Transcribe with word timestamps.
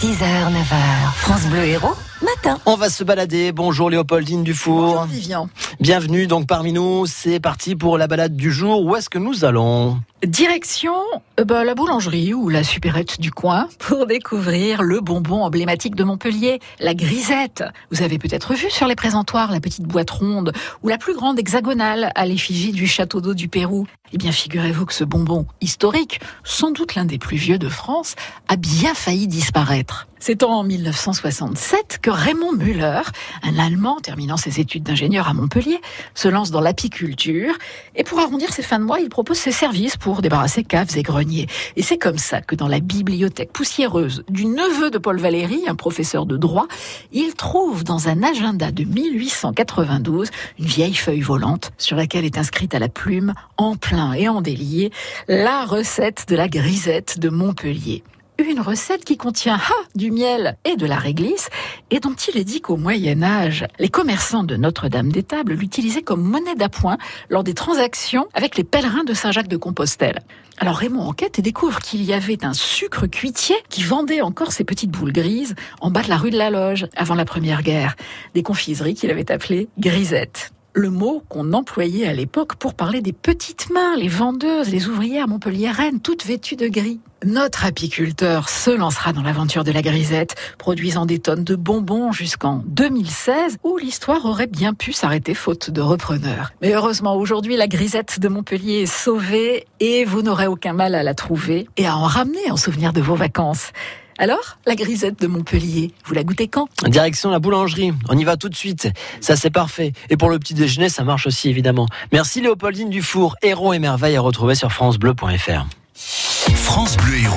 6h, 0.00 0.16
9h. 0.50 1.12
France 1.14 1.44
Bleu 1.44 1.62
Héros, 1.62 1.94
matin. 2.22 2.58
On 2.66 2.76
va 2.76 2.90
se 2.90 3.04
balader. 3.04 3.52
Bonjour 3.52 3.90
Léopoldine 3.90 4.44
Dufour. 4.44 4.82
Bonjour 4.82 5.04
Vivian. 5.04 5.48
Bienvenue 5.80 6.26
donc 6.26 6.46
parmi 6.46 6.72
nous. 6.72 7.06
C'est 7.06 7.40
parti 7.40 7.76
pour 7.76 7.98
la 7.98 8.06
balade 8.06 8.36
du 8.36 8.50
jour. 8.50 8.82
Où 8.84 8.96
est-ce 8.96 9.08
que 9.08 9.18
nous 9.18 9.44
allons? 9.44 10.00
Direction 10.22 10.94
euh, 11.38 11.44
bah, 11.44 11.64
la 11.64 11.74
boulangerie 11.74 12.34
ou 12.34 12.50
la 12.50 12.62
supérette 12.62 13.20
du 13.20 13.30
coin 13.30 13.68
pour 13.78 14.06
découvrir 14.06 14.82
le 14.82 15.00
bonbon 15.00 15.42
emblématique 15.44 15.94
de 15.94 16.04
Montpellier, 16.04 16.60
la 16.78 16.94
grisette. 16.94 17.64
Vous 17.90 18.02
avez 18.02 18.18
peut-être 18.18 18.52
vu 18.54 18.70
sur 18.70 18.86
les 18.86 18.96
présentoirs 18.96 19.50
la 19.50 19.60
petite 19.60 19.84
boîte 19.86 20.10
ronde 20.10 20.52
ou 20.82 20.88
la 20.88 20.98
plus 20.98 21.14
grande 21.14 21.38
hexagonale 21.38 22.12
à 22.14 22.26
l'effigie 22.26 22.72
du 22.72 22.86
château 22.86 23.20
d'eau 23.20 23.32
du 23.32 23.48
Pérou. 23.48 23.86
Eh 24.12 24.18
bien, 24.18 24.32
figurez-vous 24.32 24.86
que 24.86 24.94
ce 24.94 25.04
bonbon 25.04 25.46
historique, 25.60 26.20
sans 26.44 26.72
doute 26.72 26.96
l'un 26.96 27.04
des 27.04 27.18
plus 27.18 27.36
vieux 27.36 27.58
de 27.58 27.68
France, 27.68 28.16
a 28.48 28.56
bien 28.56 28.92
failli 28.92 29.28
disparaître. 29.28 30.08
C'est 30.18 30.42
en 30.42 30.64
1967 30.64 32.00
que 32.02 32.09
Raymond 32.10 32.52
Müller, 32.52 33.02
un 33.42 33.58
Allemand 33.58 34.00
terminant 34.00 34.36
ses 34.36 34.60
études 34.60 34.82
d'ingénieur 34.82 35.28
à 35.28 35.34
Montpellier, 35.34 35.80
se 36.14 36.28
lance 36.28 36.50
dans 36.50 36.60
l'apiculture 36.60 37.54
et 37.94 38.04
pour 38.04 38.18
arrondir 38.18 38.52
ses 38.52 38.62
fins 38.62 38.78
de 38.78 38.84
mois, 38.84 39.00
il 39.00 39.08
propose 39.08 39.38
ses 39.38 39.52
services 39.52 39.96
pour 39.96 40.22
débarrasser 40.22 40.64
caves 40.64 40.96
et 40.96 41.02
greniers. 41.02 41.46
Et 41.76 41.82
c'est 41.82 41.98
comme 41.98 42.18
ça 42.18 42.40
que 42.40 42.54
dans 42.54 42.68
la 42.68 42.80
bibliothèque 42.80 43.52
poussiéreuse 43.52 44.24
du 44.28 44.46
neveu 44.46 44.90
de 44.90 44.98
Paul 44.98 45.18
Valéry, 45.18 45.64
un 45.68 45.74
professeur 45.74 46.26
de 46.26 46.36
droit, 46.36 46.66
il 47.12 47.34
trouve 47.34 47.84
dans 47.84 48.08
un 48.08 48.22
agenda 48.22 48.72
de 48.72 48.84
1892 48.84 50.30
une 50.58 50.64
vieille 50.64 50.94
feuille 50.94 51.20
volante 51.20 51.72
sur 51.78 51.96
laquelle 51.96 52.24
est 52.24 52.38
inscrite 52.38 52.74
à 52.74 52.78
la 52.78 52.88
plume, 52.88 53.34
en 53.56 53.76
plein 53.76 54.12
et 54.12 54.28
en 54.28 54.40
délié, 54.40 54.90
la 55.28 55.64
recette 55.64 56.26
de 56.28 56.36
la 56.36 56.48
grisette 56.48 57.18
de 57.18 57.28
Montpellier 57.28 58.02
une 58.44 58.60
recette 58.60 59.04
qui 59.04 59.16
contient 59.16 59.60
du 59.94 60.10
miel 60.10 60.56
et 60.64 60.76
de 60.76 60.86
la 60.86 60.96
réglisse 60.96 61.48
et 61.90 62.00
dont 62.00 62.14
il 62.14 62.38
est 62.38 62.44
dit 62.44 62.60
qu'au 62.60 62.76
Moyen 62.76 63.22
Âge, 63.22 63.66
les 63.78 63.88
commerçants 63.88 64.44
de 64.44 64.56
Notre-Dame-des-Tables 64.56 65.54
l'utilisaient 65.54 66.02
comme 66.02 66.22
monnaie 66.22 66.54
d'appoint 66.54 66.98
lors 67.28 67.44
des 67.44 67.54
transactions 67.54 68.28
avec 68.34 68.56
les 68.56 68.64
pèlerins 68.64 69.04
de 69.04 69.14
Saint-Jacques 69.14 69.48
de 69.48 69.56
Compostelle. 69.56 70.20
Alors 70.58 70.76
Raymond 70.76 71.02
enquête 71.02 71.38
et 71.38 71.42
découvre 71.42 71.80
qu'il 71.80 72.02
y 72.02 72.12
avait 72.12 72.44
un 72.44 72.52
sucre 72.52 73.06
cuitier 73.06 73.56
qui 73.68 73.82
vendait 73.82 74.20
encore 74.20 74.52
ses 74.52 74.64
petites 74.64 74.90
boules 74.90 75.12
grises 75.12 75.54
en 75.80 75.90
bas 75.90 76.02
de 76.02 76.08
la 76.08 76.16
rue 76.16 76.30
de 76.30 76.38
la 76.38 76.50
Loge 76.50 76.86
avant 76.96 77.14
la 77.14 77.24
Première 77.24 77.62
Guerre. 77.62 77.96
Des 78.34 78.42
confiseries 78.42 78.94
qu'il 78.94 79.10
avait 79.10 79.32
appelées 79.32 79.68
grisettes 79.78 80.52
le 80.72 80.90
mot 80.90 81.22
qu'on 81.28 81.52
employait 81.52 82.06
à 82.06 82.12
l'époque 82.12 82.56
pour 82.56 82.74
parler 82.74 83.00
des 83.00 83.12
petites 83.12 83.70
mains, 83.70 83.96
les 83.96 84.08
vendeuses, 84.08 84.68
les 84.70 84.88
ouvrières 84.88 85.28
montpelliéraines, 85.28 86.00
toutes 86.00 86.24
vêtues 86.24 86.56
de 86.56 86.68
gris. 86.68 87.00
Notre 87.24 87.66
apiculteur 87.66 88.48
se 88.48 88.70
lancera 88.70 89.12
dans 89.12 89.22
l'aventure 89.22 89.62
de 89.62 89.72
la 89.72 89.82
grisette, 89.82 90.36
produisant 90.58 91.04
des 91.04 91.18
tonnes 91.18 91.44
de 91.44 91.54
bonbons 91.54 92.12
jusqu'en 92.12 92.62
2016, 92.66 93.58
où 93.62 93.76
l'histoire 93.76 94.24
aurait 94.24 94.46
bien 94.46 94.72
pu 94.72 94.92
s'arrêter 94.92 95.34
faute 95.34 95.70
de 95.70 95.82
repreneur. 95.82 96.52
Mais 96.62 96.72
heureusement, 96.72 97.16
aujourd'hui, 97.16 97.56
la 97.56 97.68
grisette 97.68 98.20
de 98.20 98.28
Montpellier 98.28 98.82
est 98.82 98.86
sauvée 98.86 99.66
et 99.80 100.04
vous 100.04 100.22
n'aurez 100.22 100.46
aucun 100.46 100.72
mal 100.72 100.94
à 100.94 101.02
la 101.02 101.14
trouver 101.14 101.68
et 101.76 101.86
à 101.86 101.96
en 101.96 102.04
ramener 102.04 102.50
en 102.50 102.56
souvenir 102.56 102.92
de 102.92 103.02
vos 103.02 103.16
vacances. 103.16 103.72
Alors, 104.20 104.58
la 104.66 104.74
grisette 104.74 105.18
de 105.18 105.26
Montpellier, 105.26 105.92
vous 106.04 106.12
la 106.12 106.22
goûtez 106.24 106.46
quand? 106.46 106.68
Direction 106.86 107.30
la 107.30 107.38
boulangerie. 107.38 107.94
On 108.10 108.18
y 108.18 108.24
va 108.24 108.36
tout 108.36 108.50
de 108.50 108.54
suite. 108.54 108.90
Ça, 109.22 109.34
c'est 109.34 109.48
parfait. 109.48 109.94
Et 110.10 110.18
pour 110.18 110.28
le 110.28 110.38
petit 110.38 110.52
déjeuner, 110.52 110.90
ça 110.90 111.04
marche 111.04 111.26
aussi, 111.26 111.48
évidemment. 111.48 111.86
Merci 112.12 112.42
Léopoldine 112.42 112.90
Dufour. 112.90 113.36
Héros 113.40 113.72
et 113.72 113.78
merveilles 113.78 114.16
à 114.16 114.20
retrouver 114.20 114.54
sur 114.54 114.70
FranceBleu.fr. 114.72 115.64
France 115.94 116.98
Bleu 116.98 117.16
Héros. 117.16 117.34